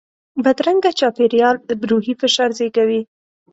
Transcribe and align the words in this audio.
بدرنګه 0.43 0.91
چاپېریال 0.99 1.55
روحي 1.89 2.13
فشار 2.21 2.49
زیږوي 2.57 3.01